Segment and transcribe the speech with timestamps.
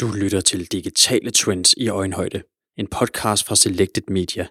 [0.00, 2.42] Du lytter til Digitale Trends i Øjenhøjde,
[2.76, 4.46] en podcast fra Selected Media.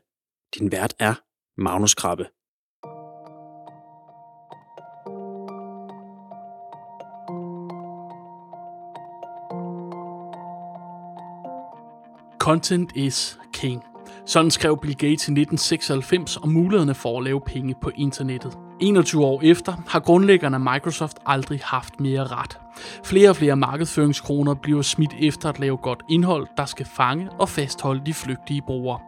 [0.56, 1.14] Din vært er
[1.58, 2.26] Magnus Krabbe.
[12.40, 13.84] Content is king.
[14.26, 18.69] Sådan skrev Bill Gates i 1996 om mulighederne for at lave penge på internettet.
[18.82, 22.60] 21 år efter har grundlæggerne af Microsoft aldrig haft mere ret.
[23.04, 27.50] Flere og flere markedsføringskroner bliver smidt efter at lave godt indhold, der skal fange og
[27.50, 29.00] fastholde de flygtige brugere.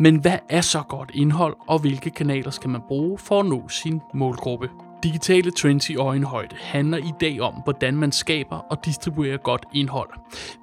[0.00, 3.68] Men hvad er så godt indhold, og hvilke kanaler skal man bruge for at nå
[3.68, 4.68] sin målgruppe?
[5.02, 10.10] Digitale Trends i øjenhøjde handler i dag om, hvordan man skaber og distribuerer godt indhold.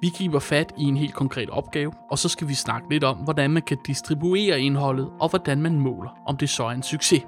[0.00, 3.16] Vi griber fat i en helt konkret opgave, og så skal vi snakke lidt om,
[3.16, 7.22] hvordan man kan distribuere indholdet, og hvordan man måler, om det så er en succes.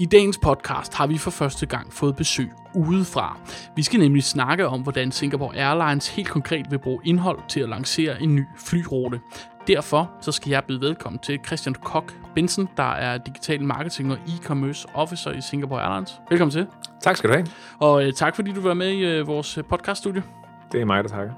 [0.00, 3.38] I dagens podcast har vi for første gang fået besøg udefra.
[3.76, 7.68] Vi skal nemlig snakke om, hvordan Singapore Airlines helt konkret vil bruge indhold til at
[7.68, 9.20] lancere en ny flyrute.
[9.66, 14.18] Derfor så skal jeg byde velkommen til Christian Kok Benson, der er digital marketing og
[14.26, 16.20] e-commerce officer i Singapore Airlines.
[16.30, 16.66] Velkommen til.
[17.02, 17.46] Tak skal du have.
[17.78, 20.22] Og øh, tak fordi du var med i øh, vores podcaststudie.
[20.72, 21.32] Det er mig, der takker.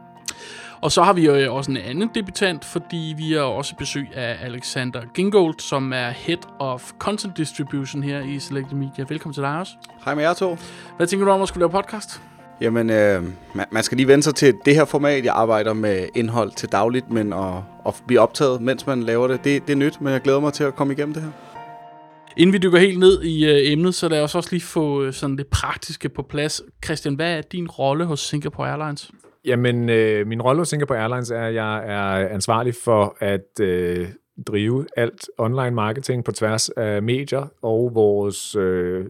[0.82, 4.08] Og så har vi jo øh, også en anden debutant, fordi vi har også besøg
[4.14, 9.04] af Alexander Gingold, som er Head of Content Distribution her i Selected Media.
[9.08, 9.72] Velkommen til dig også.
[10.04, 10.58] Hej med jer to.
[10.96, 12.22] Hvad tænker du om at skulle lave podcast?
[12.60, 13.22] Jamen, øh,
[13.54, 15.24] man, man skal lige vende sig til det her format.
[15.24, 17.54] Jeg arbejder med indhold til dagligt, men at,
[17.86, 20.52] at blive optaget, mens man laver det, det, det er nyt, men jeg glæder mig
[20.52, 21.30] til at komme igennem det her.
[22.36, 25.12] Inden vi dykker helt ned i øh, emnet, så lad os også lige få øh,
[25.12, 26.62] sådan det praktiske på plads.
[26.84, 29.10] Christian, hvad er din rolle hos Singapore Airlines?
[29.44, 34.08] Jamen, øh, min rolle hos Singapore Airlines er, at jeg er ansvarlig for at øh,
[34.46, 39.06] drive alt online marketing på tværs af medier og vores øh,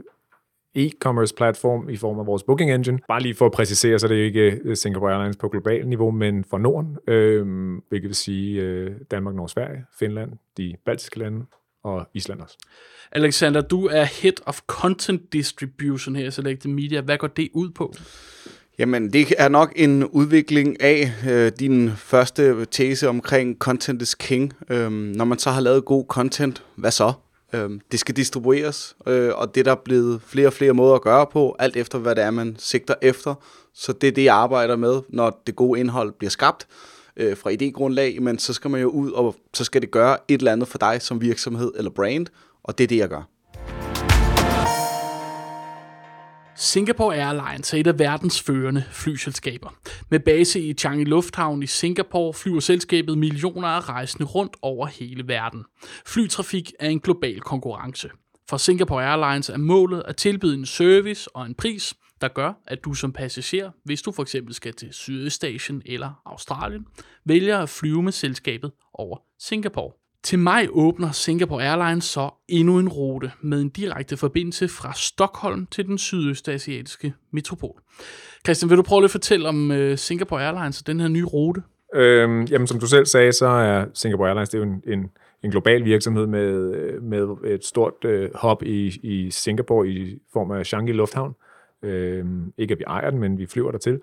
[0.78, 2.98] e-commerce platform i form af vores booking engine.
[3.08, 6.10] Bare lige for at præcisere, så det er ikke øh, Singapore Airlines på global niveau,
[6.10, 7.46] men for Norden, øh,
[7.88, 11.46] hvilket vil sige øh, Danmark, Norge, Sverige, Finland, de baltiske lande
[11.84, 12.58] og Island også.
[13.12, 17.00] Alexander, du er Head of Content Distribution her i Selected Media.
[17.00, 17.94] Hvad går det ud på?
[18.78, 24.52] Jamen, det er nok en udvikling af øh, din første tese omkring content is king.
[24.70, 27.12] Øhm, når man så har lavet god content, hvad så?
[27.52, 31.02] Øhm, det skal distribueres, øh, og det der er blevet flere og flere måder at
[31.02, 33.34] gøre på, alt efter hvad det er, man sigter efter.
[33.74, 36.66] Så det er det, jeg arbejder med, når det gode indhold bliver skabt
[37.16, 40.38] øh, fra idégrundlag, men så skal man jo ud, og så skal det gøre et
[40.38, 42.26] eller andet for dig som virksomhed eller brand,
[42.62, 43.31] og det er det, jeg gør.
[46.62, 49.74] Singapore Airlines er et af verdens førende flyselskaber.
[50.10, 55.28] Med base i Changi Lufthavn i Singapore flyver selskabet millioner af rejsende rundt over hele
[55.28, 55.64] verden.
[56.06, 58.10] Flytrafik er en global konkurrence.
[58.50, 62.84] For Singapore Airlines er målet at tilbyde en service og en pris, der gør, at
[62.84, 66.86] du som passager, hvis du for eksempel skal til Sydøstasien eller Australien,
[67.24, 70.01] vælger at flyve med selskabet over Singapore.
[70.24, 75.66] Til maj åbner Singapore Airlines så endnu en rute med en direkte forbindelse fra Stockholm
[75.66, 77.80] til den sydøstasiatiske metropol.
[78.44, 81.62] Christian, vil du prøve at fortælle om uh, Singapore Airlines og den her nye rute?
[81.94, 85.10] Øhm, jamen, som du selv sagde, så er Singapore Airlines det er jo en, en,
[85.42, 90.50] en global virksomhed med, øh, med et stort øh, hop i, i Singapore i form
[90.50, 91.34] af Changi Lufthavn.
[91.82, 94.00] Øhm, ikke at vi ejer den, men vi flyver der til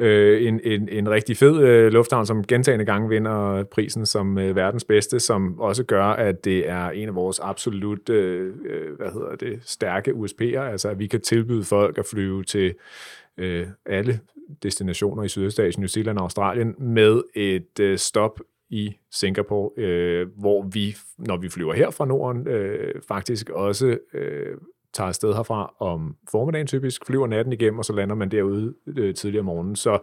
[0.00, 4.56] øh, en, en, en rigtig fed øh, lufthavn, som gentagende gange vinder prisen som øh,
[4.56, 9.12] verdens bedste, som også gør, at det er en af vores absolut øh, øh hvad
[9.12, 12.74] hedder det, stærke USP'er, altså at vi kan tilbyde folk at flyve til
[13.38, 14.20] øh, alle
[14.62, 18.40] destinationer i Sydøstasien, New Zealand og Australien med et øh, stop
[18.70, 24.56] i Singapore, øh, hvor vi, når vi flyver her fra Norden, øh, faktisk også øh,
[24.92, 29.14] tager afsted herfra om formiddagen typisk, flyver natten igennem, og så lander man derude øh,
[29.14, 29.76] tidligere om morgenen.
[29.76, 29.98] Så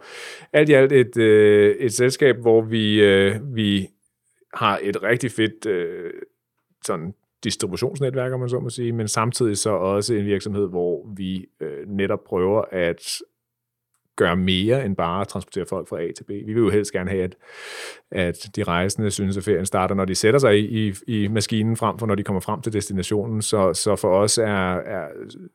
[0.52, 3.88] alt i alt et, øh, et selskab, hvor vi, øh, vi
[4.54, 6.10] har et rigtig fedt øh,
[6.84, 11.46] sådan distributionsnetværk, om man så må sige, men samtidig så også en virksomhed, hvor vi
[11.60, 13.18] øh, netop prøver at
[14.18, 16.28] gøre mere end bare at transportere folk fra A til B.
[16.28, 17.36] Vi vil jo helst gerne have, at,
[18.10, 21.76] at de rejsende synes, at ferien starter, når de sætter sig i, i, i maskinen,
[21.76, 23.42] frem for når de kommer frem til destinationen.
[23.42, 25.06] Så, så for os er, er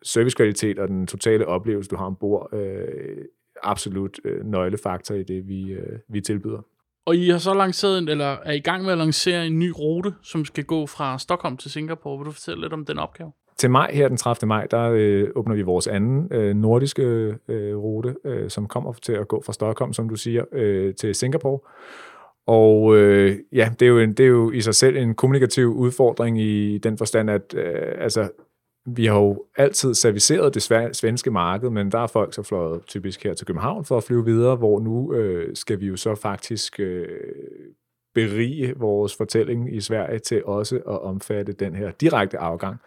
[0.04, 3.26] servicekvalitet og den totale oplevelse, du har ombord, øh,
[3.64, 6.62] absolut øh, nøglefaktor i det, vi, øh, vi tilbyder.
[7.06, 9.72] Og I har så lanceret, en, eller er i gang med at lancere en ny
[9.80, 12.18] rute, som skal gå fra Stockholm til Singapore.
[12.18, 13.32] Vil du fortælle lidt om den opgave?
[13.63, 14.48] Til maj, her den 30.
[14.48, 17.04] maj, der øh, åbner vi vores anden øh, nordiske
[17.48, 21.15] øh, rute, øh, som kommer til at gå fra Stockholm, som du siger, øh, til
[21.15, 21.60] Singapore.
[22.48, 25.68] Og øh, ja, det er, jo en, det er jo i sig selv en kommunikativ
[25.68, 28.30] udfordring i den forstand, at øh, altså,
[28.86, 33.24] vi har jo altid serviceret det svenske marked, men der er folk så fløjet typisk
[33.24, 36.80] her til København for at flyve videre, hvor nu øh, skal vi jo så faktisk
[36.80, 37.07] øh,
[38.13, 42.77] berige vores fortælling i Sverige til også at omfatte den her direkte afgang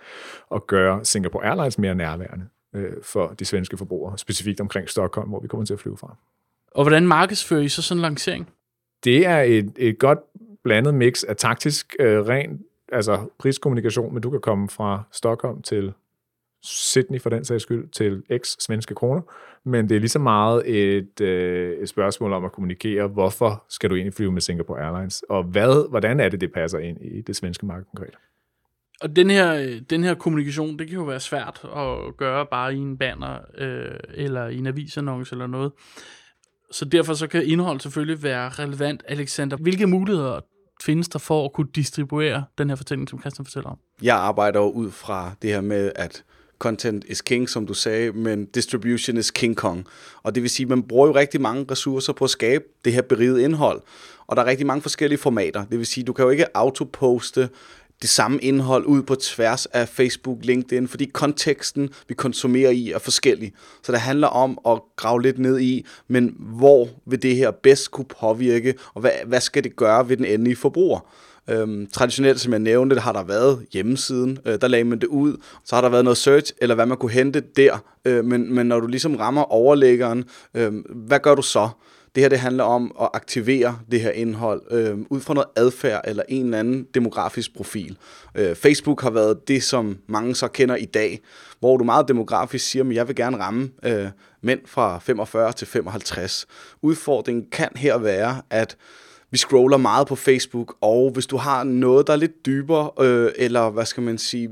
[0.48, 5.40] og gøre Singapore Airlines mere nærværende øh, for de svenske forbrugere, specifikt omkring Stockholm, hvor
[5.40, 6.16] vi kommer til at flyve fra.
[6.70, 8.50] Og hvordan markedsfører I så sådan en lancering?
[9.04, 10.18] Det er et, et godt
[10.64, 15.92] blandet mix af taktisk, øh, ren altså priskommunikation, men du kan komme fra Stockholm til
[16.62, 19.22] Sydney for den sags skyld til x svenske kroner,
[19.64, 23.90] men det er lige så meget et, øh, et spørgsmål om at kommunikere, hvorfor skal
[23.90, 27.20] du egentlig flyve med Singapore Airlines, og hvad, hvordan er det, det passer ind i
[27.20, 28.14] det svenske marked konkret.
[29.00, 32.78] Og den her, den her kommunikation, det kan jo være svært at gøre bare i
[32.78, 35.72] en banner, øh, eller i en avisannonce eller noget.
[36.70, 39.02] Så derfor så kan indhold selvfølgelig være relevant.
[39.08, 40.40] Alexander, hvilke muligheder
[40.82, 43.78] findes der for at kunne distribuere den her fortælling, som Christian fortæller om?
[44.02, 46.24] Jeg arbejder jo ud fra det her med, at
[46.58, 49.86] content is king, som du sagde, men distribution is king kong.
[50.22, 52.92] Og det vil sige, at man bruger jo rigtig mange ressourcer på at skabe det
[52.92, 53.82] her beriget indhold.
[54.26, 55.64] Og der er rigtig mange forskellige formater.
[55.64, 57.48] Det vil sige, du kan jo ikke autoposte
[58.02, 62.98] det samme indhold ud på tværs af Facebook, LinkedIn, fordi konteksten, vi konsumerer i, er
[62.98, 63.52] forskellig.
[63.82, 67.90] Så det handler om at grave lidt ned i, men hvor vil det her bedst
[67.90, 71.00] kunne påvirke, og hvad, hvad skal det gøre ved den endelige forbruger?
[71.50, 75.36] Øhm, traditionelt, som jeg nævnte, har der været hjemmesiden, øh, der lagde man det ud,
[75.64, 78.66] så har der været noget search, eller hvad man kunne hente der, øh, men, men
[78.66, 81.68] når du ligesom rammer overlæggeren, øh, hvad gør du så?
[82.14, 86.00] Det her det handler om at aktivere det her indhold øh, ud fra noget adfærd
[86.04, 87.98] eller en eller anden demografisk profil.
[88.34, 91.20] Øh, Facebook har været det, som mange så kender i dag,
[91.60, 94.08] hvor du meget demografisk siger, at jeg vil gerne ramme øh,
[94.42, 96.46] mænd fra 45 til 55.
[96.82, 98.76] Udfordringen kan her være, at
[99.30, 103.30] vi scroller meget på Facebook, og hvis du har noget, der er lidt dybere, øh,
[103.36, 104.50] eller hvad skal man sige,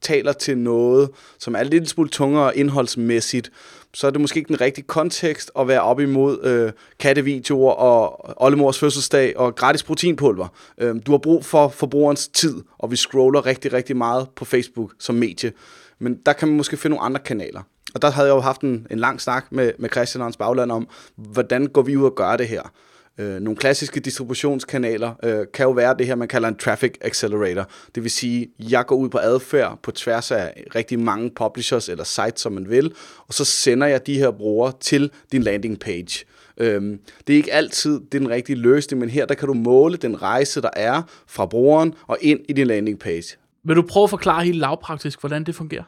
[0.00, 3.50] taler til noget, som er lidt smule tungere indholdsmæssigt,
[3.94, 8.34] så er det måske ikke den rigtige kontekst at være op imod øh, kattevideoer og
[8.42, 10.48] oldemors fødselsdag og gratis proteinpulver.
[10.78, 14.92] Øh, du har brug for forbrugerens tid, og vi scroller rigtig, rigtig meget på Facebook
[14.98, 15.52] som medie.
[15.98, 17.62] Men der kan man måske finde nogle andre kanaler.
[17.94, 20.36] Og der havde jeg jo haft en, en lang snak med, med Christian og hans
[20.36, 22.72] bagland om, hvordan går vi ud og gør det her.
[23.18, 27.68] Øh, nogle klassiske distributionskanaler øh, kan jo være det her, man kalder en traffic accelerator.
[27.94, 32.04] Det vil sige, jeg går ud på adfærd på tværs af rigtig mange publishers eller
[32.04, 32.94] sites, som man vil,
[33.28, 36.24] og så sender jeg de her brugere til din landing page.
[36.58, 39.54] Øhm, det er ikke altid det er den rigtige løsning, men her der kan du
[39.54, 43.36] måle den rejse, der er fra brugeren og ind i din landing page.
[43.64, 45.84] Vil du prøve at forklare helt lavpraktisk, hvordan det fungerer?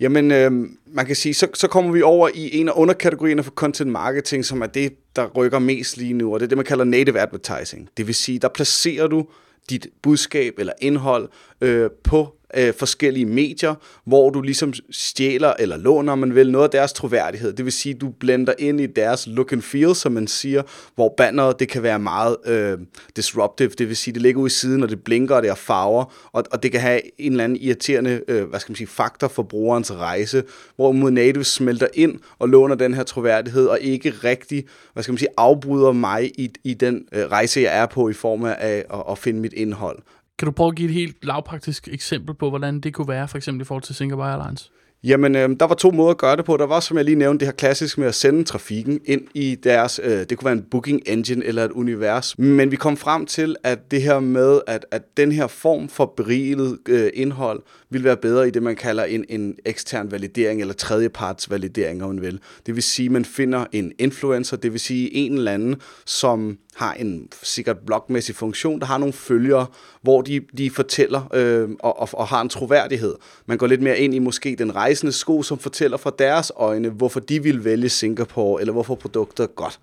[0.00, 0.52] Jamen, øh,
[0.86, 4.44] man kan sige, så, så kommer vi over i en af underkategorierne for content marketing,
[4.44, 7.20] som er det, der rykker mest lige nu, og det er det, man kalder native
[7.20, 7.88] advertising.
[7.96, 9.26] Det vil sige, der placerer du
[9.70, 11.28] dit budskab eller indhold
[11.60, 13.74] øh, på øh, forskellige medier,
[14.04, 17.52] hvor du ligesom stjæler eller låner, man vil, noget af deres troværdighed.
[17.52, 20.62] Det vil sige, du blender ind i deres look and feel, som man siger,
[20.94, 22.78] hvor banneret, det kan være meget øh,
[23.16, 25.54] disruptive, det vil sige, det ligger ude i siden, og det blinker, og det er
[25.54, 28.86] farver, og, og det kan have en eller anden irriterende, øh, hvad skal man sige,
[28.86, 30.42] faktor for brugerens rejse,
[30.76, 35.12] hvor mod native smelter ind og låner den her troværdighed, og ikke rigtig, hvad skal
[35.12, 38.56] man sige, afbryder mig i, i den øh, rejse, jeg er på i form af
[38.58, 39.98] at, at finde mit indhold.
[40.40, 43.36] Kan du prøve at give et helt lavpraktisk eksempel på, hvordan det kunne være, for
[43.36, 44.70] eksempel i forhold til Singapore Airlines?
[45.04, 46.56] Jamen, øh, der var to måder at gøre det på.
[46.56, 49.54] Der var, som jeg lige nævnte, det her klassisk med at sende trafikken ind i
[49.54, 52.38] deres, øh, det kunne være en booking engine eller et univers.
[52.38, 56.14] Men vi kom frem til, at det her med, at, at den her form for
[56.16, 60.74] beriget øh, indhold vil være bedre i det, man kalder en, en ekstern validering eller
[60.74, 62.40] tredjeparts validering, om man vil.
[62.66, 66.58] Det vil sige, at man finder en influencer, det vil sige en eller anden, som
[66.74, 69.66] har en sikkert blogmæssig funktion, der har nogle følgere,
[70.02, 73.14] hvor de, de fortæller øh, og, og, og har en troværdighed.
[73.46, 76.88] Man går lidt mere ind i måske den rejsende sko, som fortæller fra deres øjne,
[76.88, 79.80] hvorfor de vil vælge Singapore, eller hvorfor produkter er godt.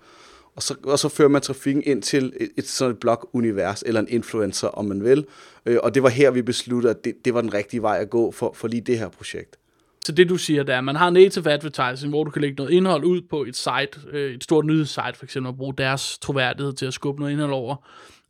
[0.56, 4.00] Og så, og så fører man trafikken ind til et, et sådan et blog-univers, eller
[4.00, 5.26] en influencer, om man vil.
[5.66, 8.10] Øh, og det var her, vi besluttede, at det, det var den rigtige vej at
[8.10, 9.56] gå for, for lige det her projekt.
[10.08, 12.56] Så det du siger, der er, at man har native advertising, hvor du kan lægge
[12.56, 16.18] noget indhold ud på et site, øh, et stort nyhedssite for eksempel, og bruge deres
[16.18, 17.76] troværdighed til at skubbe noget indhold over.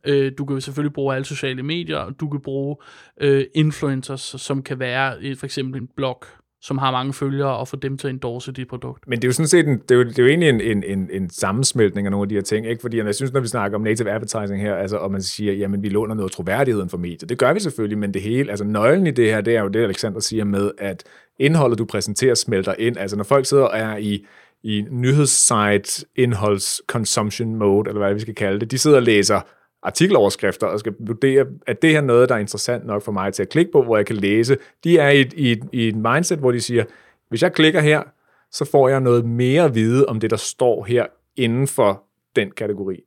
[0.03, 2.75] Øh, du kan selvfølgelig bruge alle sociale medier, og du kan bruge
[3.21, 6.23] øh, influencers, som kan være et, for eksempel en blog,
[6.61, 9.07] som har mange følgere, og få dem til at endorse dit produkt.
[9.07, 10.61] Men det er jo sådan set en, det er jo, det er jo egentlig en,
[10.61, 12.81] en, en, en sammensmeltning af nogle af de her ting, ikke?
[12.81, 15.83] fordi jeg synes, når vi snakker om native advertising her, altså, og man siger, jamen
[15.83, 19.07] vi låner noget troværdigheden for medier, det gør vi selvfølgelig, men det hele, altså nøglen
[19.07, 21.03] i det her, det er jo det, Alexander siger med, at
[21.39, 22.97] indholdet, du præsenterer, smelter ind.
[22.97, 24.25] Altså når folk sidder og er i,
[24.63, 29.41] i nyhedssite indholds consumption mode, eller hvad vi skal kalde det, de sidder og læser
[29.83, 33.43] artikeloverskrifter og skal vurdere, at det her noget, der er interessant nok for mig til
[33.43, 34.57] at klikke på, hvor jeg kan læse.
[34.83, 36.83] De er i et, i et, i et mindset, hvor de siger,
[37.29, 38.03] hvis jeg klikker her,
[38.51, 41.05] så får jeg noget mere at vide om det, der står her
[41.35, 42.03] inden for
[42.35, 43.03] den kategori.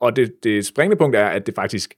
[0.00, 1.94] Og det, det springende punkt er, at det faktisk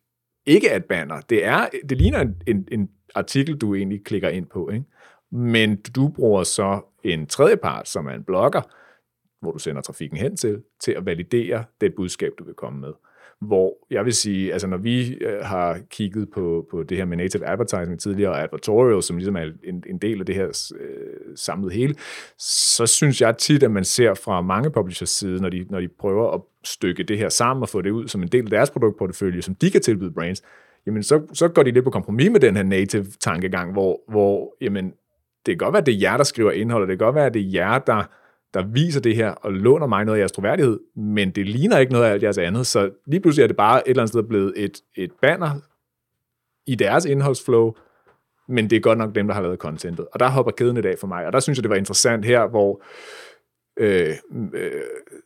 [0.46, 1.20] ikke er et banner.
[1.20, 4.70] Det, er, det ligner en, en, en artikel, du egentlig klikker ind på.
[4.70, 4.84] Ikke?
[5.32, 8.62] Men du bruger så en tredjepart, som er en blogger,
[9.40, 12.92] hvor du sender trafikken hen til, til at validere det budskab, du vil komme med.
[13.40, 17.16] Hvor jeg vil sige, altså når vi øh, har kigget på, på det her med
[17.16, 21.36] native advertising tidligere, og advertorial, som ligesom er en, en del af det her øh,
[21.36, 21.94] samlede hele,
[22.38, 25.88] så synes jeg tit, at man ser fra mange publishers side, når de, når de
[25.98, 28.70] prøver at stykke det her sammen og få det ud som en del af deres
[28.70, 30.42] produktportefølje, som de kan tilbyde brands,
[30.86, 34.56] jamen så, så går de lidt på kompromis med den her native tankegang, hvor, hvor
[34.60, 34.92] jamen,
[35.46, 37.14] det kan godt være, at det er jer, der skriver indhold, og det kan godt
[37.14, 38.04] være, at det er jer, der,
[38.54, 41.92] der viser det her og låner mig noget af jeres troværdighed, men det ligner ikke
[41.92, 44.22] noget af alt jeres andet, så lige pludselig er det bare et eller andet sted
[44.22, 45.50] blevet et, et banner
[46.66, 47.72] i deres indholdsflow,
[48.48, 50.06] men det er godt nok dem, der har lavet contentet.
[50.12, 52.24] Og der hopper kæden i dag for mig, og der synes jeg, det var interessant
[52.24, 52.82] her, hvor
[53.76, 54.14] øh,
[54.54, 54.72] øh,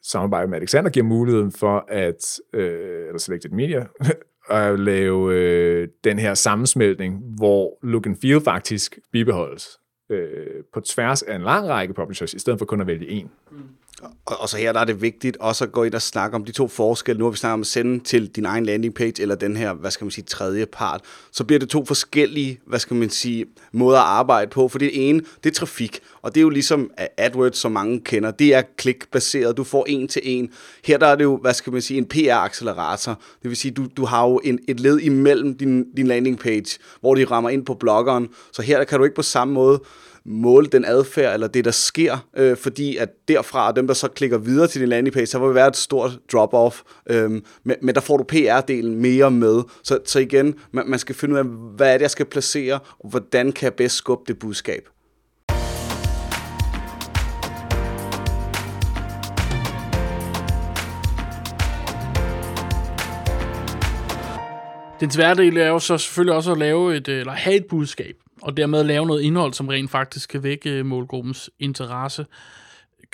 [0.03, 3.87] samarbejdet med Alexander giver muligheden for, at, øh, eller Selected Media,
[4.51, 9.79] at lave øh, den her sammensmeltning, hvor look and feel faktisk bibeholdes
[10.11, 13.31] øh, på tværs af en lang række publishers, i stedet for kun at vælge en.
[13.51, 13.59] Mm.
[14.03, 16.45] Og, og så her der er det vigtigt også at gå ind og snakke om
[16.45, 17.19] de to forskelle.
[17.19, 19.73] Nu har vi snakket om at sende til din egen landing page, eller den her,
[19.73, 21.01] hvad skal man sige, tredje part.
[21.33, 24.69] Så bliver det to forskellige, hvad skal man sige, måder at arbejde på.
[24.69, 28.31] For det ene, det er trafik, og det er jo ligesom AdWords, som mange kender.
[28.31, 30.51] Det er klikbaseret, du får en til en.
[30.85, 33.15] Her der er det jo, hvad skal man sige, en PR-accelerator.
[33.43, 36.79] Det vil sige, du, du har jo en, et led imellem din, din landing page,
[37.01, 38.29] hvor de rammer ind på bloggeren.
[38.53, 39.81] Så her der kan du ikke på samme måde
[40.29, 44.39] måle den adfærd, eller det, der sker, øh, fordi at derfra, dem der så klikker
[44.39, 47.31] videre til din landing page, så vil være et stort drop-off, øh,
[47.65, 49.63] men, men der får du PR-delen mere med.
[49.83, 51.45] Så, så igen, man, man skal finde ud af,
[51.77, 54.89] hvad er det, jeg skal placere, og hvordan kan jeg bedst skubbe det budskab.
[65.01, 67.67] Den svære del er jo så selvfølgelig også at lave et, øh, eller have et
[67.67, 72.27] budskab og dermed lave noget indhold, som rent faktisk kan vække øh, målgruppens interesse.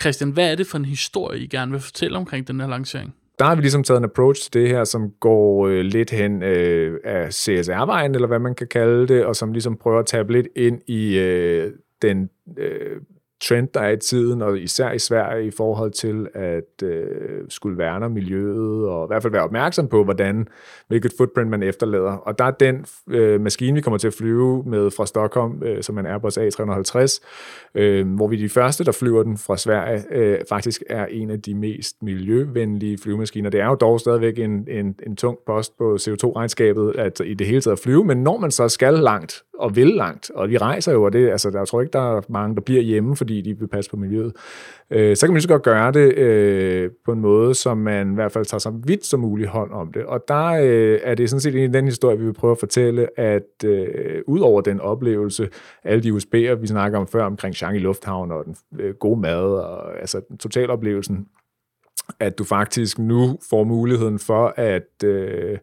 [0.01, 3.15] Christian, hvad er det for en historie, I gerne vil fortælle omkring den her lancering?
[3.39, 6.43] Der har vi ligesom taget en approach til det her, som går øh, lidt hen
[6.43, 10.33] øh, af CSR-vejen, eller hvad man kan kalde det, og som ligesom prøver at tabe
[10.33, 13.01] lidt ind i øh, den øh,
[13.49, 17.07] trend, der er i tiden, og især i Sverige i forhold til at øh,
[17.49, 20.49] skulle værne om miljøet, og i hvert fald være opmærksom på, hvordan,
[20.89, 22.13] hvilket footprint man efterlader.
[22.13, 25.83] Og der er den øh, maskine, vi kommer til at flyve med fra Stockholm, øh,
[25.83, 27.21] som en Airbus A350,
[27.75, 31.43] øh, hvor vi de første, der flyver den fra Sverige, øh, faktisk er en af
[31.43, 33.51] de mest miljøvenlige flyvemaskiner.
[33.51, 37.47] Det er jo dog stadigvæk en, en, en tung post på CO2-regnskabet, at i det
[37.47, 40.59] hele taget at flyve, men når man så skal langt, og vil langt, og vi
[40.59, 43.17] rejser jo, og det, altså, der, jeg tror ikke, der er mange, der bliver hjemme,
[43.17, 44.33] fordi de vil passe på miljøet,
[44.91, 48.13] øh, så kan man lige så godt gøre det øh, på en måde, som man
[48.13, 50.05] i hvert fald tager så vidt som muligt hånd om det.
[50.05, 53.21] Og der øh, er det sådan set en den historie, vi vil prøve at fortælle,
[53.21, 55.49] at øh, ud over den oplevelse,
[55.85, 59.43] alle de USB'er, vi snakker om før, omkring Shanghai Lufthavn og den øh, gode mad,
[59.43, 61.27] og altså totaloplevelsen,
[62.21, 65.59] at du faktisk nu får muligheden for at, øh,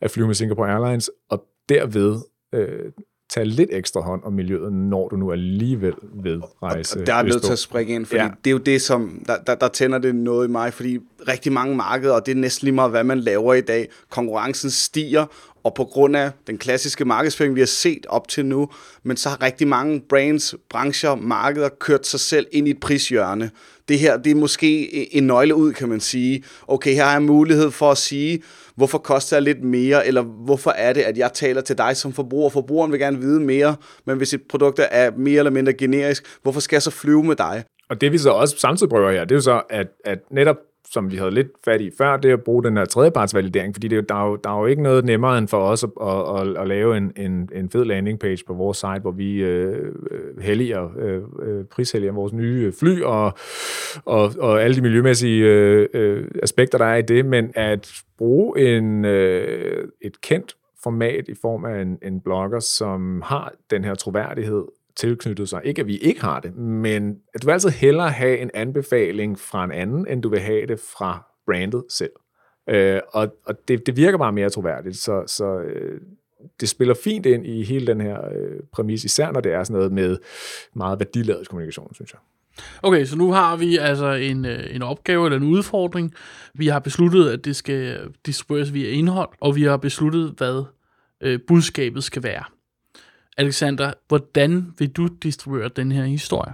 [0.00, 2.16] at flyve med Singapore Airlines, og derved
[2.54, 2.92] øh,
[3.30, 7.00] tage lidt ekstra hånd om miljøet, når du nu alligevel ved rejse.
[7.00, 8.28] Og der er nødt til at springe ind, fordi ja.
[8.44, 11.52] det er jo det, som, der, der, der tænder det noget i mig, fordi rigtig
[11.52, 15.26] mange markeder, og det er næsten lige meget, hvad man laver i dag, konkurrencen stiger,
[15.64, 18.68] og på grund af den klassiske markedsføring, vi har set op til nu,
[19.02, 23.50] men så har rigtig mange brands, brancher, markeder kørt sig selv ind i et prishjørne.
[23.88, 26.44] Det her, det er måske en nøgle ud, kan man sige.
[26.68, 28.42] Okay, her har jeg mulighed for at sige,
[28.78, 32.12] hvorfor koster jeg lidt mere, eller hvorfor er det, at jeg taler til dig som
[32.12, 32.50] forbruger.
[32.50, 36.60] Forbrugeren vil gerne vide mere, men hvis et produkt er mere eller mindre generisk, hvorfor
[36.60, 37.64] skal jeg så flyve med dig?
[37.90, 40.56] Og det vi så også samtidig prøver her, det er jo så, at, at netop
[40.92, 43.88] som vi havde lidt fat i før, det er at bruge den her tredjepartsvalidering, fordi
[43.88, 46.40] det, der, er jo, der er jo ikke noget nemmere end for os at, at,
[46.40, 49.92] at, at lave en, en, en fed landing page på vores site, hvor vi øh,
[50.10, 53.32] øh helliger, øh, øh prishelliger vores nye øh, fly og,
[54.04, 58.76] og, og alle de miljømæssige øh, øh, aspekter, der er i det, men at bruge
[58.76, 63.94] en, øh, et kendt format i form af en, en blogger, som har den her
[63.94, 64.64] troværdighed,
[64.98, 65.60] tilknyttet sig.
[65.64, 69.38] Ikke at vi ikke har det, men at du vil altid hellere have en anbefaling
[69.38, 72.12] fra en anden, end du vil have det fra brandet selv.
[72.68, 76.00] Øh, og og det, det virker bare mere troværdigt, så, så øh,
[76.60, 79.76] det spiller fint ind i hele den her øh, præmis, især når det er sådan
[79.76, 80.18] noget med
[80.74, 82.20] meget værdiladet kommunikation, synes jeg.
[82.82, 86.14] Okay, så nu har vi altså en, øh, en opgave eller en udfordring.
[86.54, 90.64] Vi har besluttet, at det skal distribueres via indhold, og vi har besluttet, hvad
[91.20, 92.44] øh, budskabet skal være.
[93.38, 96.52] Alexander, hvordan vil du distribuere den her historie?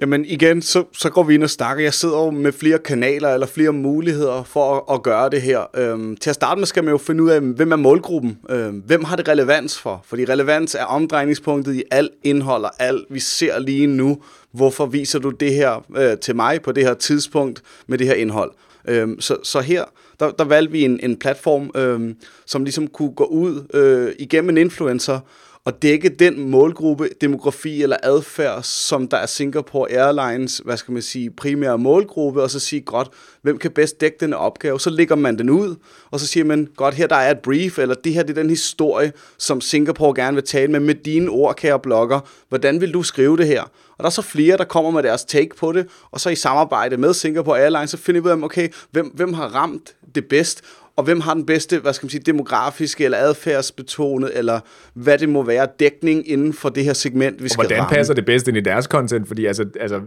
[0.00, 1.84] Jamen igen, så, så går vi ind og snakker.
[1.84, 5.76] Jeg sidder jo med flere kanaler eller flere muligheder for at, at gøre det her.
[5.76, 8.38] Øhm, til at starte med skal man jo finde ud af, hvem er målgruppen?
[8.50, 10.04] Øhm, hvem har det relevans for?
[10.04, 14.22] Fordi relevans er omdrejningspunktet i alt indhold og alt, vi ser lige nu.
[14.52, 18.14] Hvorfor viser du det her øh, til mig på det her tidspunkt med det her
[18.14, 18.50] indhold?
[18.88, 19.84] Øhm, så, så her,
[20.20, 22.16] der, der valgte vi en, en platform, øhm,
[22.46, 25.20] som ligesom kunne gå ud øh, igennem en influencer,
[25.68, 31.02] og dække den målgruppe, demografi eller adfærd, som der er Singapore Airlines, hvad skal man
[31.02, 33.08] sige, primære målgruppe, og så sige, godt,
[33.42, 34.80] hvem kan bedst dække den opgave?
[34.80, 35.76] Så lægger man den ud,
[36.10, 38.42] og så siger man, godt, her der er et brief, eller det her det er
[38.42, 42.20] den historie, som Singapore gerne vil tale med, med dine ord, kære blogger.
[42.48, 43.62] Hvordan vil du skrive det her?
[43.62, 46.34] Og der er så flere, der kommer med deres take på det, og så i
[46.34, 50.26] samarbejde med Singapore Airlines, så finder vi ud af, okay, hvem, hvem har ramt det
[50.28, 50.62] bedst,
[50.98, 54.60] og hvem har den bedste, hvad skal man sige, demografiske eller adfærdsbetonet, eller
[54.94, 57.94] hvad det må være, dækning inden for det her segment, vi og skal hvordan ramme.
[57.94, 59.28] passer det bedst ind i deres content?
[59.28, 60.00] Fordi altså, altså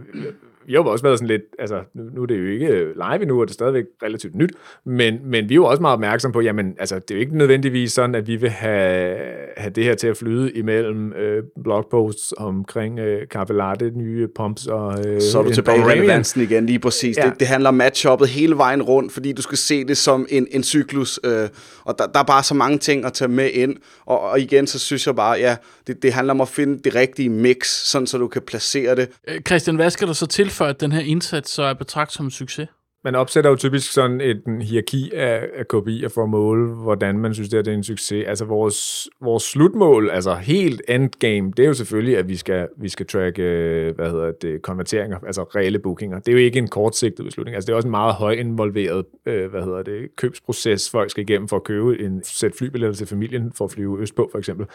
[0.66, 3.22] vi har jo også været sådan lidt, altså nu, nu er det jo ikke live
[3.22, 4.50] endnu, og det er stadigvæk relativt nyt,
[4.86, 7.38] men, men vi er jo også meget opmærksom på, jamen altså det er jo ikke
[7.38, 9.16] nødvendigvis sådan, at vi vil have,
[9.56, 14.66] have det her til at flyde imellem øh, blogposts omkring øh, kaffe latte, nye pumps
[14.66, 17.16] og øh, Så er du tilbage i relevansen igen, lige præcis.
[17.16, 17.22] Ja.
[17.22, 20.46] Det, det handler om matchuppet hele vejen rundt, fordi du skal se det som en,
[20.50, 21.48] en cyklus, øh,
[21.84, 24.66] og der, der er bare så mange ting at tage med ind, og, og igen,
[24.66, 28.06] så synes jeg bare, ja, det, det handler om at finde det rigtige mix, sådan
[28.06, 29.08] så du kan placere det.
[29.28, 32.16] Øh, Christian, hvad skal der så til, for at den her indsats så er betragtet
[32.16, 32.68] som en succes?
[33.04, 37.18] Man opsætter jo typisk sådan et en hierarki af, af KPI'er for at måle, hvordan
[37.18, 38.24] man synes, det, her, det er en succes.
[38.28, 42.88] Altså vores, vores slutmål, altså helt endgame, det er jo selvfølgelig, at vi skal, vi
[42.88, 46.18] skal track, øh, hvad hedder det, konverteringer, altså reelle bookinger.
[46.18, 47.54] Det er jo ikke en kortsigtet beslutning.
[47.54, 51.22] Altså det er også en meget høj involveret, øh, hvad hedder det, købsproces, folk skal
[51.22, 54.66] igennem for at købe en sæt flybilletter til familien for at flyve østpå, for eksempel.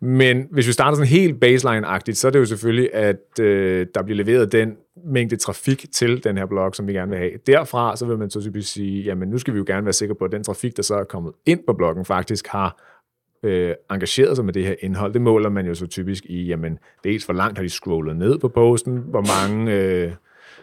[0.00, 4.02] Men hvis vi starter sådan helt baseline-agtigt, så er det jo selvfølgelig, at øh, der
[4.02, 7.32] bliver leveret den mængde trafik til den her blog, som vi gerne vil have.
[7.46, 10.14] Derfra, så vil man så typisk sige, jamen nu skal vi jo gerne være sikre
[10.14, 12.82] på, at den trafik, der så er kommet ind på bloggen, faktisk har
[13.42, 15.12] øh, engageret sig med det her indhold.
[15.12, 18.38] Det måler man jo så typisk i, jamen dels hvor langt har de scrollet ned
[18.38, 19.72] på posten, hvor mange...
[19.72, 20.12] Øh,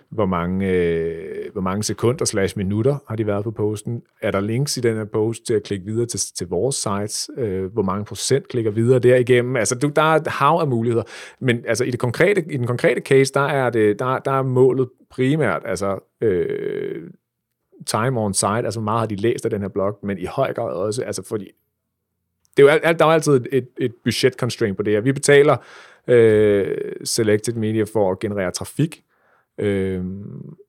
[0.09, 4.03] hvor mange, øh, hvor mange sekunder slash minutter har de været på posten?
[4.21, 7.29] Er der links i den her post til at klikke videre til, til vores sites?
[7.37, 9.55] Øh, hvor mange procent klikker videre derigennem?
[9.55, 11.03] Altså, du, der er et hav af muligheder.
[11.39, 14.43] Men altså, i, det konkrete, i den konkrete case, der er, det, der, der er
[14.43, 17.09] målet primært altså, øh,
[17.85, 20.25] time on site, altså hvor meget har de læst af den her blog, men i
[20.25, 21.51] høj grad også, altså fordi
[22.57, 25.01] det er jo, alt- der er jo altid et, et budget constraint på det her.
[25.01, 25.57] Vi betaler
[26.07, 29.03] øh, Selected Media for at generere trafik,
[29.59, 30.05] Øh,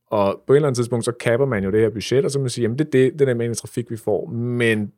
[0.07, 2.39] og på et eller andet tidspunkt, så kapper man jo det her budget, og så
[2.39, 4.27] må man sige, jamen det er det, den her mængde trafik, vi får.
[4.27, 4.93] Men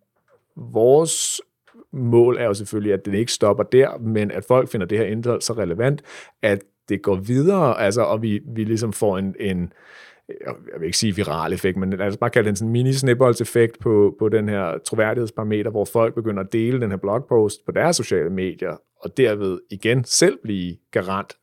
[0.57, 1.41] vores
[1.93, 5.05] mål er jo selvfølgelig, at det ikke stopper der, men at folk finder det her
[5.05, 6.03] indhold så relevant,
[6.43, 9.73] at det går videre, altså, og vi, vi ligesom får en, en
[10.73, 12.91] jeg vil ikke sige viral effekt, men lad os bare kalde det en sådan mini
[13.41, 17.73] effekt på, på den her troværdighedsparameter, hvor folk begynder at dele den her blogpost på
[17.73, 21.37] deres sociale medier, og derved igen selv blive garant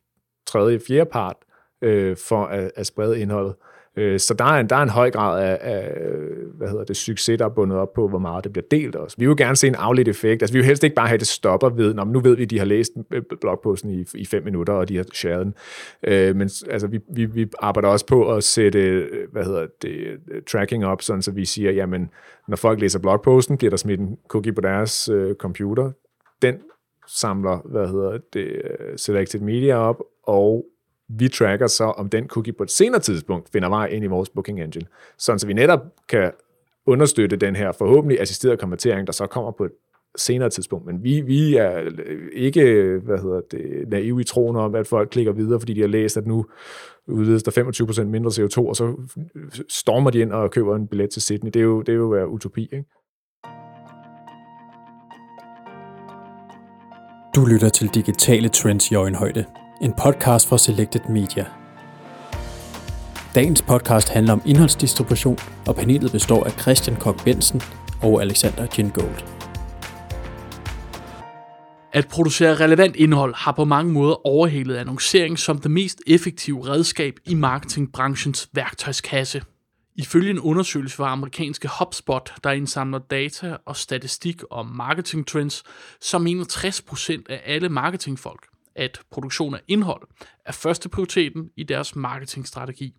[0.46, 1.36] tredje, fjerde part
[1.82, 3.54] øh, for at, at sprede indholdet.
[3.96, 5.92] Øh, så der er, en, der er en høj grad af, af
[6.54, 9.16] hvad hedder det, succes, der er bundet op på, hvor meget det bliver delt også.
[9.18, 10.42] Vi vil jo gerne se en afledt effekt.
[10.42, 12.42] Altså, vi vil helst ikke bare have, at det stopper ved, Nå, nu ved vi,
[12.42, 15.54] at de har læst øh, blogposten i, i fem minutter, og de har shared den.
[16.06, 20.86] Øh, men altså, vi, vi, vi arbejder også på at sætte hvad hedder det, tracking
[20.86, 22.10] op, sådan så vi siger, jamen,
[22.48, 25.90] når folk læser blogposten, bliver der smidt en cookie på deres øh, computer.
[26.42, 26.54] Den
[27.08, 30.64] samler, hvad hedder det, øh, selected media op, og
[31.18, 34.28] vi tracker så, om den cookie på et senere tidspunkt finder vej ind i vores
[34.28, 34.86] booking engine.
[35.18, 36.32] Sådan så vi netop kan
[36.86, 39.72] understøtte den her forhåbentlig assisterede konvertering, der så kommer på et
[40.16, 40.86] senere tidspunkt.
[40.86, 44.86] Men vi, vi er øh, ikke øh, hvad hedder det, naive i troen om, at
[44.86, 46.46] folk klikker videre, fordi de har læst, at nu
[47.06, 48.84] udledes der 25% mindre CO2, og så
[49.36, 51.50] øh, stormer de ind og køber en billet til Sydney.
[51.54, 52.84] Det er jo, det er jo være utopi, ikke?
[57.36, 59.44] Du lytter til Digitale Trends i øjenhøjde.
[59.80, 61.46] En podcast fra Selected Media.
[63.34, 67.60] Dagens podcast handler om indholdsdistribution, og panelet består af Christian Kok Bensen
[68.02, 69.22] og Alexander Gin Gold.
[71.92, 77.14] At producere relevant indhold har på mange måder overhalet annoncering som det mest effektive redskab
[77.26, 79.42] i marketingbranchens værktøjskasse.
[79.96, 85.62] Ifølge en undersøgelse fra amerikanske HubSpot, der indsamler data og statistik om marketing trends,
[86.00, 90.02] så mener 60% af alle marketingfolk, at produktion af indhold
[90.46, 92.94] er første prioriteten i deres marketingstrategi.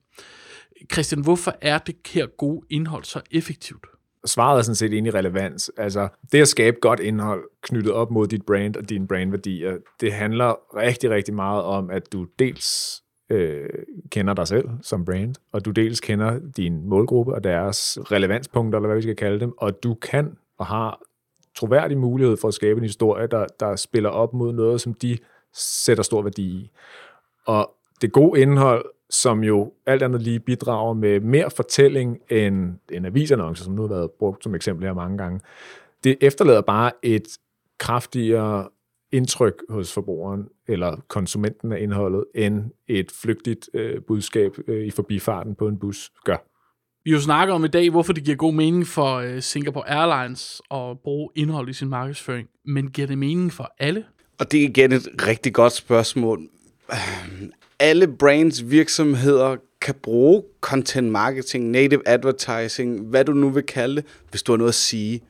[0.94, 3.86] Christian, hvorfor er det her gode indhold så effektivt?
[4.26, 5.72] Svaret er sådan set egentlig relevans.
[5.78, 10.14] Altså, det at skabe godt indhold knyttet op mod dit brand og dine brandværdier, det
[10.14, 13.70] handler rigtig, rigtig meget om, at du dels øh,
[14.12, 18.88] kender dig selv som brand, og du dels kender din målgruppe og deres relevanspunkter, eller
[18.88, 21.02] hvad vi skal kalde dem, og du kan og har
[21.56, 25.18] troværdig mulighed for at skabe en historie, der, der spiller op mod noget, som de
[25.54, 26.72] sætter stor værdi i.
[27.46, 33.06] Og det gode indhold, som jo alt andet lige bidrager med mere fortælling end en
[33.06, 35.40] avisannonce, som nu har været brugt som eksempel her mange gange,
[36.04, 37.38] det efterlader bare et
[37.78, 38.70] kraftigere
[39.12, 45.56] indtryk hos forbrugeren eller konsumenten af indholdet, end et flygtigt øh, budskab øh, i forbifarten
[45.56, 46.38] på en bus gør.
[47.04, 50.62] Vi jo snakker om i dag, hvorfor det giver god mening for øh, Singapore Airlines
[50.72, 54.06] at bruge indhold i sin markedsføring, men giver det mening for alle?
[54.42, 56.50] Og det er igen et rigtig godt spørgsmål.
[57.80, 64.06] Alle brands virksomheder kan bruge content marketing, native advertising, hvad du nu vil kalde det,
[64.30, 65.22] hvis du har noget at sige.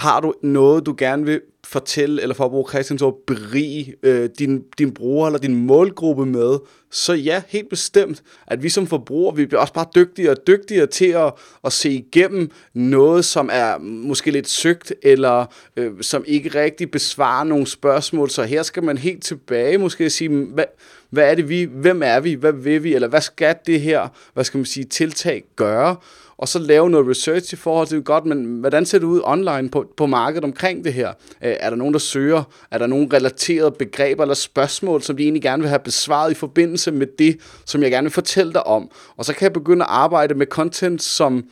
[0.00, 4.30] Har du noget, du gerne vil fortælle, eller for at bruge Christians ord, berige øh,
[4.38, 6.58] din, din bruger eller din målgruppe med,
[6.90, 10.86] så ja, helt bestemt, at vi som forbrugere, vi bliver også bare dygtigere og dygtigere
[10.86, 11.32] til at,
[11.64, 17.44] at se igennem noget, som er måske lidt søgt, eller øh, som ikke rigtig besvarer
[17.44, 18.30] nogle spørgsmål.
[18.30, 20.64] Så her skal man helt tilbage måske sige, hvad,
[21.10, 24.08] hvad er det vi, hvem er vi, hvad vil vi, eller hvad skal det her,
[24.34, 25.96] hvad skal man sige, tiltag gøre?
[26.40, 29.70] Og så lave noget research i forhold til godt, men hvordan ser det ud online
[29.70, 31.08] på, på markedet omkring det her?
[31.44, 32.42] Øh, er der nogen, der søger?
[32.70, 36.34] Er der nogen relaterede begreber eller spørgsmål, som de egentlig gerne vil have besvaret i
[36.34, 38.90] forbindelse med det, som jeg gerne vil fortælle dig om?
[39.16, 41.44] Og så kan jeg begynde at arbejde med content, som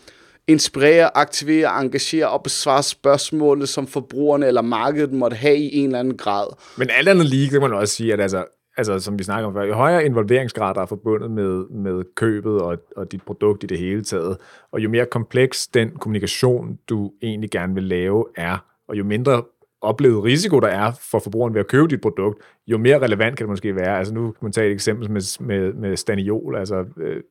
[0.47, 5.99] inspirerer, aktiverer, engagerer og besvare spørgsmålene, som forbrugerne eller markedet måtte have i en eller
[5.99, 6.47] anden grad.
[6.77, 8.45] Men alt andet lige, kan man også sige, at altså,
[8.79, 12.61] altså som vi snakker om før, jo højere involveringsgrad der er forbundet med, med købet
[12.61, 14.37] og, og dit produkt i det hele taget,
[14.73, 19.43] og jo mere kompleks den kommunikation, du egentlig gerne vil lave, er, og jo mindre
[19.81, 23.45] oplevet risiko, der er for forbrugeren ved at købe dit produkt, jo mere relevant kan
[23.45, 23.99] det måske være.
[23.99, 26.57] Altså nu kan man tage et eksempel med, med, med staniol.
[26.57, 27.23] Altså, øh,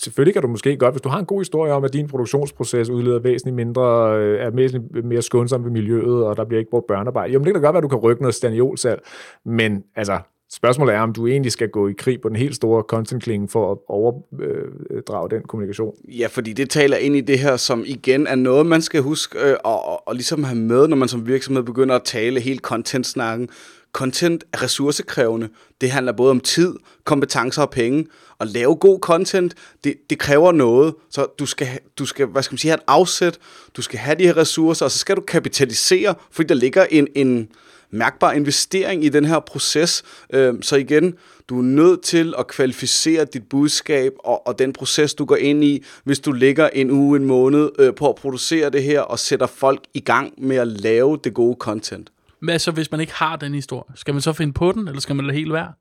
[0.00, 2.90] selvfølgelig kan du måske godt, hvis du har en god historie om, at din produktionsproces
[2.90, 6.86] udleder væsentligt mindre, øh, er væsentligt mere skånsom ved miljøet, og der bliver ikke brugt
[6.86, 7.32] børnearbejde.
[7.32, 9.02] Jo, men det kan godt være, at du kan rykke noget staniolsalg,
[9.44, 10.18] men altså,
[10.56, 13.72] Spørgsmålet er, om du egentlig skal gå i krig på den helt store content for
[13.72, 15.94] at overdrage øh, den kommunikation.
[16.08, 19.38] Ja, fordi det taler ind i det her, som igen er noget, man skal huske
[19.38, 23.48] øh, og, og, ligesom have med, når man som virksomhed begynder at tale helt content-snakken.
[23.92, 25.48] Content er ressourcekrævende.
[25.80, 28.06] Det handler både om tid, kompetencer og penge.
[28.40, 30.94] At lave god content, det, det kræver noget.
[31.10, 33.38] Så du skal, du skal, hvad skal man sige, have et afsæt.
[33.76, 37.08] Du skal have de her ressourcer, og så skal du kapitalisere, fordi der ligger en,
[37.14, 37.48] en,
[37.94, 40.02] mærkbar investering i den her proces.
[40.32, 41.14] Øh, så igen,
[41.48, 45.64] du er nødt til at kvalificere dit budskab og, og den proces, du går ind
[45.64, 49.18] i, hvis du ligger en uge, en måned øh, på at producere det her og
[49.18, 52.10] sætter folk i gang med at lave det gode content.
[52.40, 55.00] Men så, hvis man ikke har den historie, skal man så finde på den, eller
[55.00, 55.72] skal man lade helt være?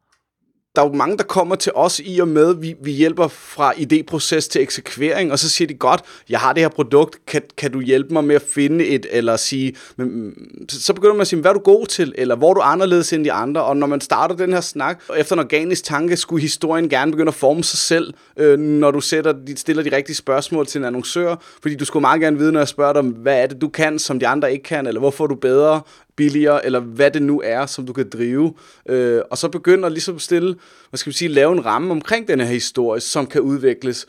[0.75, 3.73] Der er jo mange, der kommer til os i og med, vi, vi hjælper fra
[3.73, 7.71] idéproces til eksekvering, og så siger de, godt, jeg har det her produkt, kan, kan
[7.71, 11.27] du hjælpe mig med at finde et, eller sige, men, mm, så begynder man at
[11.27, 13.77] sige, hvad er du god til, eller hvor er du anderledes end de andre, og
[13.77, 17.29] når man starter den her snak, og efter en organisk tanke, skulle historien gerne begynde
[17.29, 21.35] at forme sig selv, øh, når du sætter, stiller de rigtige spørgsmål til en annoncør,
[21.61, 23.99] fordi du skulle meget gerne vide, når jeg spørger dig, hvad er det, du kan,
[23.99, 25.81] som de andre ikke kan, eller hvorfor er du bedre,
[26.15, 28.53] billigere, eller hvad det nu er, som du kan drive.
[28.89, 30.55] Øh, og så begynder ligesom stille,
[30.89, 34.07] hvad skal vi sige, lave en ramme omkring den her historie, som kan udvikles.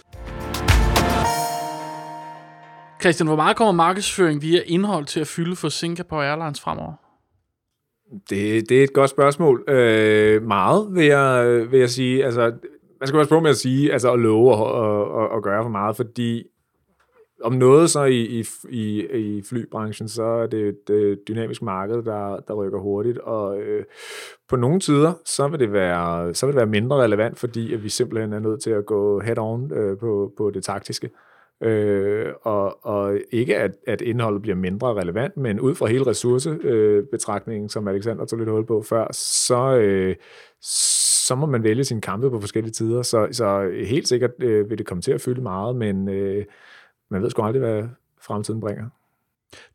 [3.00, 6.92] Christian, hvor meget kommer markedsføring via indhold til at fylde for Singapore Airlines fremover?
[8.30, 9.64] Det, det er et godt spørgsmål.
[9.68, 12.24] Øh, meget, vil jeg, vil jeg sige.
[12.24, 12.52] Altså,
[13.00, 15.64] man skal være på med at sige, altså at love og, og, og, og gøre
[15.64, 16.42] for meget, fordi
[17.44, 22.02] om noget så i, i, i, i flybranchen, så er det øh, et dynamisk marked,
[22.02, 23.84] der, der rykker hurtigt, og øh,
[24.48, 27.84] på nogle tider, så vil, det være, så vil det være mindre relevant, fordi at
[27.84, 31.10] vi simpelthen er nødt til at gå head-on øh, på, på det taktiske.
[31.62, 37.64] Øh, og, og ikke at, at indholdet bliver mindre relevant, men ud fra hele ressourcebetragtningen,
[37.64, 40.16] øh, som Alexander tog lidt hul på før, så, øh,
[41.26, 43.02] så må man vælge sine kampe på forskellige tider.
[43.02, 46.44] Så, så helt sikkert øh, vil det komme til at fylde meget, men øh,
[47.14, 47.82] man ved sgu aldrig, hvad
[48.22, 48.84] fremtiden bringer.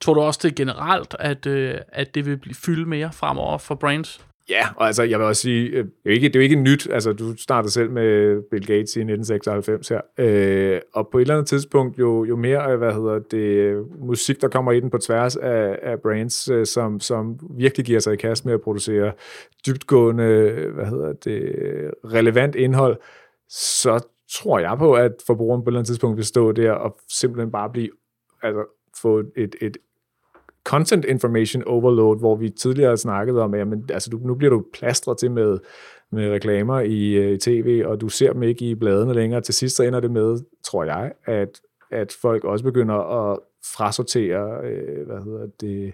[0.01, 3.57] Tror du også det er generelt, at, øh, at det vil blive fylde mere fremover
[3.57, 4.25] for brands?
[4.49, 6.43] Ja, og altså, jeg vil også sige, øh, det er jo ikke, det er jo
[6.43, 11.17] ikke nyt, altså du startede selv med Bill Gates i 1996 her, øh, og på
[11.17, 14.89] et eller andet tidspunkt, jo, jo mere, hvad hedder det, musik, der kommer i den
[14.89, 18.61] på tværs af, af brands, øh, som, som virkelig giver sig i kast med at
[18.61, 19.11] producere
[19.67, 21.41] dybtgående, hvad hedder det,
[22.13, 22.97] relevant indhold,
[23.49, 23.99] så
[24.31, 27.51] tror jeg på, at forbrugeren på et eller andet tidspunkt vil stå der og simpelthen
[27.51, 27.89] bare blive,
[28.43, 28.65] altså
[29.01, 29.77] få et, et
[30.63, 34.65] content information overload, hvor vi tidligere snakkede om, at jamen, altså, du, nu bliver du
[34.73, 35.59] plastret til med,
[36.11, 39.41] med reklamer i, øh, i tv, og du ser dem ikke i bladene længere.
[39.41, 41.61] Til sidst så ender det med, tror jeg, at,
[41.91, 43.39] at folk også begynder at
[43.75, 45.93] frasortere, øh, hvad hedder det,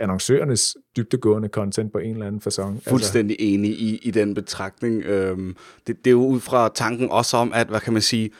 [0.00, 2.74] annoncørernes dybtegående content på en eller anden façon.
[2.74, 3.54] Altså- Fuldstændig altså.
[3.54, 5.04] enig i, i den betragtning.
[5.04, 8.30] Øhm, det, det er jo ud fra tanken også om, at, hvad kan man sige,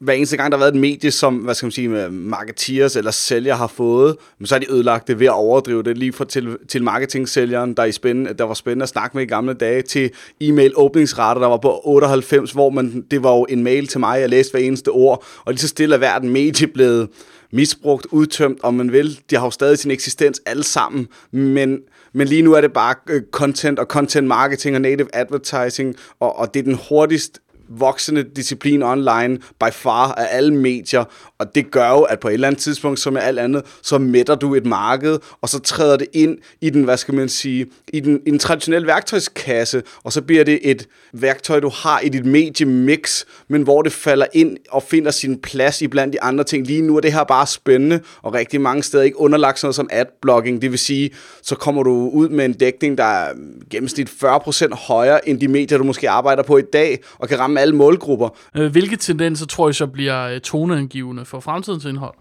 [0.00, 3.10] hver eneste gang, der har været et medie, som, hvad skal man sige, marketeers eller
[3.10, 6.56] sælger har fået, så har de ødelagt det ved at overdrive det, lige fra til,
[6.68, 10.10] til marketing-sælgeren, der, i spændende, der var spændende at snakke med i gamle dage, til
[10.40, 14.20] e-mail åbningsrater, der var på 98, hvor man, det var jo en mail til mig,
[14.20, 17.08] jeg læste hver eneste ord, og lige så stille er verden medie blevet
[17.52, 19.20] misbrugt, udtømt, om man vil.
[19.30, 21.78] De har jo stadig sin eksistens alle sammen, men,
[22.12, 26.36] men lige nu er det bare øh, content og content marketing og native advertising, og,
[26.36, 31.04] og det er den hurtigst voksende disciplin online by far af alle medier,
[31.38, 33.98] og det gør jo, at på et eller andet tidspunkt, som med alt andet, så
[33.98, 37.66] mætter du et marked, og så træder det ind i den, hvad skal man sige,
[37.92, 42.08] i den, i den traditionelle værktøjskasse, og så bliver det et værktøj, du har i
[42.08, 46.44] dit mediemix, men hvor det falder ind og finder sin plads i blandt de andre
[46.44, 46.66] ting.
[46.66, 49.76] Lige nu er det her bare spændende, og rigtig mange steder ikke underlagt sådan noget
[49.76, 51.10] som adblocking, det vil sige,
[51.42, 53.32] så kommer du ud med en dækning, der er
[53.70, 57.59] gennemsnit 40% højere end de medier, du måske arbejder på i dag, og kan ramme
[57.60, 58.28] alle målgrupper.
[58.56, 62.14] Øh, hvilke tendenser tror I så bliver øh, toneangivende for fremtidens indhold?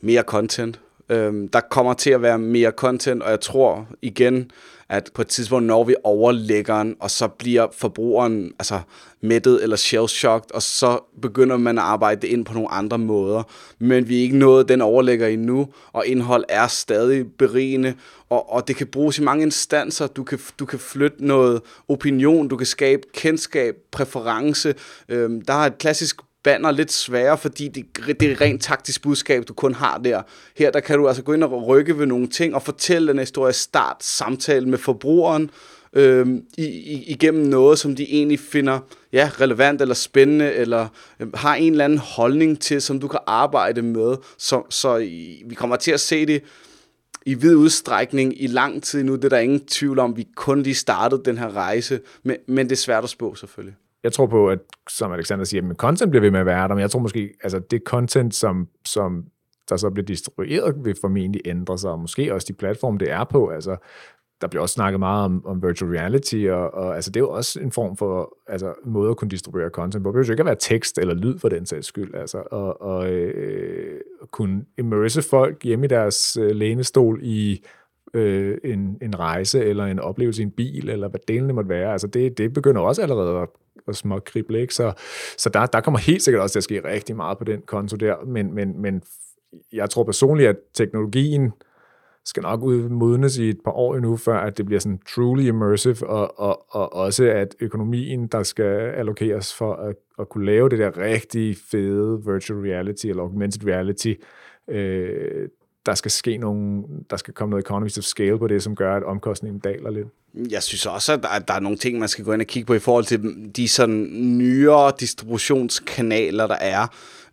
[0.00, 0.80] Mere content.
[1.08, 4.50] Øhm, der kommer til at være mere content, og jeg tror igen,
[4.88, 8.80] at på et tidspunkt når vi overlæggeren, og så bliver forbrugeren altså,
[9.20, 13.42] mættet eller shell-shocked, og så begynder man at arbejde det ind på nogle andre måder.
[13.78, 17.94] Men vi er ikke nået den overlægger endnu, og indhold er stadig berigende,
[18.30, 20.06] og, og det kan bruges i mange instanser.
[20.06, 24.74] Du kan, du kan flytte noget opinion, du kan skabe kendskab, præference.
[25.08, 27.84] Øhm, der er et klassisk banner lidt sværere, fordi det,
[28.20, 30.22] det er rent taktisk budskab, du kun har der.
[30.56, 33.18] Her der kan du altså gå ind og rykke ved nogle ting og fortælle den
[33.18, 35.50] historie, start samtale med forbrugeren
[35.92, 36.26] øh,
[36.58, 38.78] i, i, igennem noget, som de egentlig finder
[39.12, 40.88] ja, relevant eller spændende, eller
[41.20, 44.16] øh, har en eller anden holdning til, som du kan arbejde med.
[44.38, 46.42] Så, så i, vi kommer til at se det
[47.26, 49.16] i vid udstrækning i lang tid nu.
[49.16, 50.16] Det er der ingen tvivl om.
[50.16, 53.76] Vi kun lige startede den her rejse, men, men det er svært at spå selvfølgelig
[54.04, 54.58] jeg tror på, at
[54.90, 57.34] som Alexander siger, at content bliver ved med at være der, men jeg tror måske,
[57.42, 59.24] altså det content, som, som
[59.68, 63.24] der så bliver distribueret, vil formentlig ændre sig, og måske også de platforme, det er
[63.24, 63.48] på.
[63.48, 63.76] Altså,
[64.40, 67.30] der bliver også snakket meget om, om virtual reality, og, og altså, det er jo
[67.30, 70.08] også en form for altså, måde at kunne distribuere content på.
[70.08, 72.14] Det behøver ikke at være tekst eller lyd for den sags skyld.
[72.14, 77.64] Altså, og, og øh, kunne immerse folk hjemme i deres øh, lænestol i
[78.14, 81.92] øh, en, en rejse eller en oplevelse i en bil, eller hvad delene måtte være.
[81.92, 83.48] Altså det, det begynder også allerede at,
[83.88, 84.74] at småkrible, ikke?
[84.74, 84.92] Så,
[85.38, 87.96] så der, der kommer helt sikkert også til at ske rigtig meget på den konto
[87.96, 89.02] der, men, men, men
[89.72, 91.52] jeg tror personligt, at teknologien
[92.24, 96.06] skal nok udmodnes i et par år endnu, før at det bliver sådan truly immersive,
[96.06, 100.78] og, og, og også at økonomien, der skal allokeres for at, at kunne lave det
[100.78, 104.14] der rigtig fede virtual reality eller augmented reality,
[104.68, 105.48] øh,
[105.86, 108.96] der skal ske nogle, der skal komme noget economies of scale på det, som gør,
[108.96, 110.06] at omkostningen daler lidt.
[110.52, 112.66] Jeg synes også, at der, der er nogle ting, man skal gå ind og kigge
[112.66, 113.20] på i forhold til
[113.56, 116.86] de sådan nyere distributionskanaler, der er.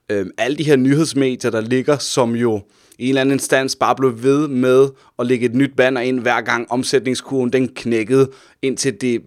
[0.10, 2.62] Øhm, alle de her nyhedsmedier, der ligger, som jo
[3.00, 6.20] i en eller anden instans bare blev ved med at lægge et nyt banner ind,
[6.20, 8.30] hver gang omsætningskurven den knækkede,
[8.62, 9.22] indtil det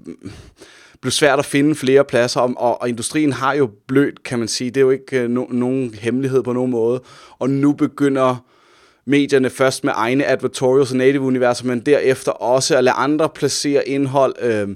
[1.01, 4.71] blev svært at finde flere pladser, og, og industrien har jo blødt, kan man sige.
[4.71, 7.03] Det er jo ikke øh, no, nogen hemmelighed på nogen måde.
[7.39, 8.45] Og nu begynder
[9.07, 14.35] medierne først med egne advertorials og native-universer, men derefter også at lade andre placere indhold.
[14.41, 14.69] Øh,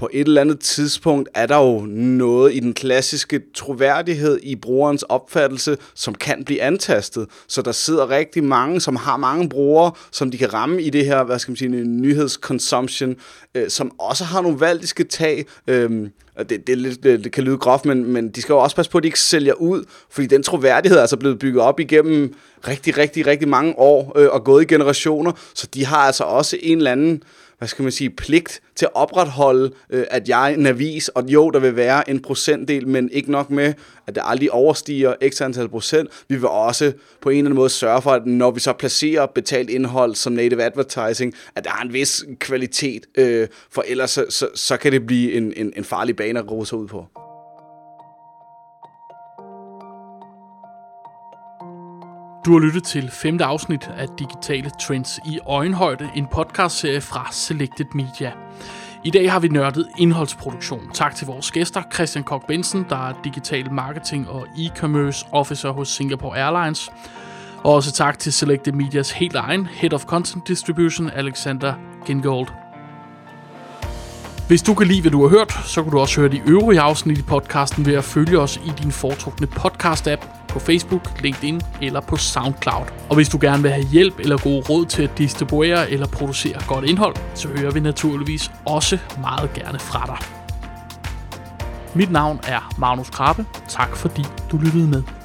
[0.00, 5.02] på et eller andet tidspunkt er der jo noget i den klassiske troværdighed i brugerens
[5.02, 7.26] opfattelse, som kan blive antastet.
[7.48, 11.04] Så der sidder rigtig mange, som har mange brugere, som de kan ramme i det
[11.04, 13.16] her, hvad skal man sige, nyhedsconsumption,
[13.54, 15.44] øh, som også har nogle valg, de skal tage.
[15.66, 16.08] Øh,
[16.38, 18.98] det, det, det, det kan lyde groft, men, men de skal jo også passe på,
[18.98, 22.34] at de ikke sælger ud, fordi den troværdighed er altså blevet bygget op igennem
[22.68, 26.56] rigtig, rigtig, rigtig mange år øh, og gået i generationer, så de har altså også
[26.62, 27.22] en eller anden
[27.60, 31.24] hvad skal man sige, pligt til at opretholde, øh, at jeg er en avis, og
[31.28, 33.74] jo, der vil være en procentdel, men ikke nok med,
[34.06, 36.10] at det aldrig overstiger x antal procent.
[36.28, 39.26] Vi vil også på en eller anden måde sørge for, at når vi så placerer
[39.26, 44.26] betalt indhold som native advertising, at der er en vis kvalitet, øh, for ellers så,
[44.28, 47.06] så, så kan det blive en, en, en farlig bane at rose ud på.
[52.44, 57.86] Du har lyttet til femte afsnit af Digitale Trends i Øjenhøjde, en podcastserie fra Selected
[57.94, 58.32] Media.
[59.04, 60.90] I dag har vi nørdet indholdsproduktion.
[60.94, 65.88] Tak til vores gæster, Christian Kok Benson, der er digital marketing og e-commerce officer hos
[65.88, 66.90] Singapore Airlines.
[67.64, 71.74] Og også tak til Selected Medias helt egen Head of Content Distribution, Alexander
[72.06, 72.48] Gingold.
[74.48, 76.80] Hvis du kan lide, hvad du har hørt, så kan du også høre de øvrige
[76.80, 82.00] afsnit i podcasten ved at følge os i din foretrukne podcast-app på Facebook, LinkedIn eller
[82.00, 82.84] på SoundCloud.
[83.08, 86.62] Og hvis du gerne vil have hjælp eller gode råd til at distribuere eller producere
[86.66, 90.18] godt indhold, så hører vi naturligvis også meget gerne fra dig.
[91.94, 93.44] Mit navn er Magnus Krabbe.
[93.68, 95.19] Tak fordi du lyttede med.